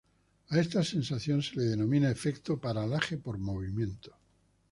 [0.49, 4.17] A esta sensación se le denomina efecto "paralaje por movimiento".